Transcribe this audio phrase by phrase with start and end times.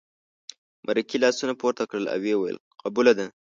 [0.85, 3.25] مرکې لاسونه پورته کړل او ویې ویل قبوله ده.